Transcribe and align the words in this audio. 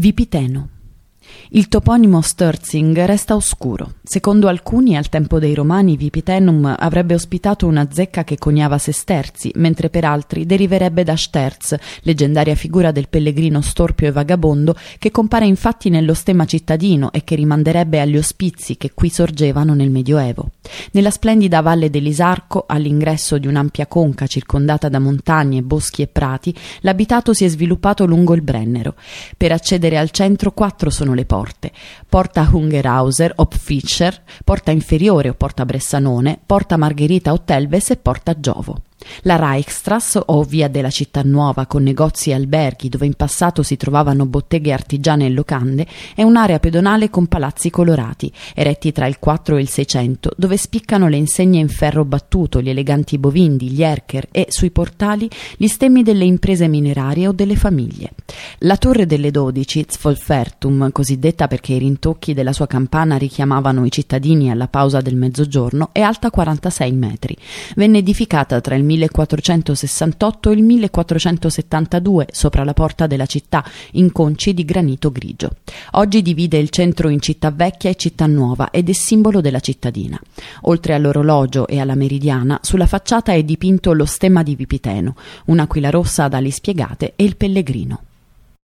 Vipiteno 0.00 0.68
il 1.50 1.68
toponimo 1.68 2.20
Sturzing 2.20 3.04
resta 3.04 3.34
oscuro. 3.34 3.94
Secondo 4.02 4.48
alcuni, 4.48 4.96
al 4.96 5.08
tempo 5.08 5.38
dei 5.38 5.54
Romani, 5.54 5.96
Vipitenum 5.96 6.76
avrebbe 6.78 7.14
ospitato 7.14 7.66
una 7.66 7.88
zecca 7.90 8.24
che 8.24 8.38
coniava 8.38 8.78
sesterzi, 8.78 9.50
mentre 9.56 9.90
per 9.90 10.04
altri 10.04 10.46
deriverebbe 10.46 11.02
da 11.02 11.16
Sterz, 11.16 11.76
leggendaria 12.02 12.54
figura 12.54 12.92
del 12.92 13.08
pellegrino 13.08 13.60
storpio 13.60 14.08
e 14.08 14.12
vagabondo 14.12 14.76
che 14.98 15.10
compare 15.10 15.46
infatti 15.46 15.90
nello 15.90 16.14
stemma 16.14 16.44
cittadino 16.44 17.12
e 17.12 17.24
che 17.24 17.34
rimanderebbe 17.34 18.00
agli 18.00 18.16
ospizi 18.16 18.76
che 18.76 18.92
qui 18.94 19.08
sorgevano 19.10 19.74
nel 19.74 19.90
Medioevo. 19.90 20.50
Nella 20.92 21.10
splendida 21.10 21.60
valle 21.60 21.90
dell'Isarco, 21.90 22.64
all'ingresso 22.66 23.38
di 23.38 23.46
un'ampia 23.46 23.86
conca 23.86 24.26
circondata 24.26 24.88
da 24.88 24.98
montagne, 24.98 25.62
boschi 25.62 26.02
e 26.02 26.06
prati, 26.06 26.54
l'abitato 26.80 27.32
si 27.32 27.44
è 27.44 27.48
sviluppato 27.48 28.06
lungo 28.06 28.34
il 28.34 28.42
Brennero. 28.42 28.94
Per 29.36 29.52
accedere 29.52 29.98
al 29.98 30.10
centro 30.10 30.52
quattro 30.52 30.90
sono 30.90 31.14
le 31.20 31.26
porte: 31.26 31.72
Porta 32.08 32.48
Hungerhauser 32.50 33.34
o 33.36 33.46
Pfischer, 33.46 34.22
Porta 34.44 34.72
Inferiore 34.72 35.30
o 35.30 35.34
Porta 35.34 35.64
Bressanone, 35.64 36.38
Porta 36.44 36.76
Margherita 36.76 37.32
o 37.32 37.40
Telves 37.40 37.90
e 37.90 37.96
Porta 37.96 38.34
Giovo. 38.38 38.89
La 39.22 39.36
Reichstrasse 39.36 40.20
o 40.26 40.42
via 40.42 40.68
della 40.68 40.90
città 40.90 41.22
nuova 41.22 41.66
con 41.66 41.82
negozi 41.82 42.30
e 42.30 42.34
alberghi 42.34 42.88
dove 42.88 43.06
in 43.06 43.14
passato 43.14 43.62
si 43.62 43.76
trovavano 43.76 44.26
botteghe 44.26 44.72
artigiane 44.72 45.26
e 45.26 45.30
locande 45.30 45.86
è 46.14 46.22
un'area 46.22 46.58
pedonale 46.58 47.10
con 47.10 47.26
palazzi 47.26 47.70
colorati, 47.70 48.32
eretti 48.54 48.92
tra 48.92 49.06
il 49.06 49.18
4 49.18 49.56
e 49.56 49.60
il 49.60 49.68
600, 49.68 50.30
dove 50.36 50.56
spiccano 50.56 51.08
le 51.08 51.16
insegne 51.16 51.58
in 51.58 51.68
ferro 51.68 52.04
battuto, 52.04 52.60
gli 52.60 52.68
eleganti 52.68 53.18
bovindi, 53.18 53.70
gli 53.70 53.82
erker 53.82 54.28
e 54.30 54.46
sui 54.48 54.70
portali 54.70 55.28
gli 55.56 55.66
stemmi 55.66 56.02
delle 56.02 56.24
imprese 56.24 56.68
minerarie 56.68 57.28
o 57.28 57.32
delle 57.32 57.56
famiglie. 57.56 58.12
La 58.60 58.76
torre 58.76 59.06
delle 59.06 59.30
dodici, 59.30 59.84
Zvolfertum, 59.88 60.92
cosiddetta 60.92 61.48
perché 61.48 61.74
i 61.74 61.78
rintocchi 61.78 62.34
della 62.34 62.52
sua 62.52 62.66
campana 62.66 63.16
richiamavano 63.16 63.84
i 63.84 63.90
cittadini 63.90 64.50
alla 64.50 64.68
pausa 64.68 65.00
del 65.00 65.16
mezzogiorno, 65.16 65.90
è 65.92 66.00
alta 66.00 66.30
46 66.30 66.92
metri. 66.92 67.36
Venne 67.76 67.98
edificata 67.98 68.60
tra 68.60 68.74
il 68.74 68.84
1468 68.90 70.50
e 70.50 70.54
il 70.54 70.62
1472 70.62 72.26
sopra 72.30 72.64
la 72.64 72.74
porta 72.74 73.06
della 73.06 73.26
città 73.26 73.64
in 73.92 74.12
conci 74.12 74.52
di 74.54 74.64
granito 74.64 75.10
grigio. 75.10 75.50
Oggi 75.92 76.22
divide 76.22 76.58
il 76.58 76.70
centro 76.70 77.08
in 77.08 77.20
città 77.20 77.50
vecchia 77.50 77.90
e 77.90 77.94
città 77.94 78.26
nuova 78.26 78.70
ed 78.70 78.88
è 78.88 78.92
simbolo 78.92 79.40
della 79.40 79.60
cittadina. 79.60 80.20
Oltre 80.62 80.94
all'orologio 80.94 81.66
e 81.66 81.78
alla 81.78 81.94
meridiana, 81.94 82.58
sulla 82.62 82.86
facciata 82.86 83.32
è 83.32 83.42
dipinto 83.42 83.92
lo 83.92 84.04
stemma 84.04 84.42
di 84.42 84.54
Vipiteno, 84.56 85.14
un'aquila 85.46 85.90
rossa 85.90 86.24
ad 86.24 86.34
ali 86.34 86.50
spiegate 86.50 87.12
e 87.16 87.24
il 87.24 87.36
pellegrino. 87.36 88.02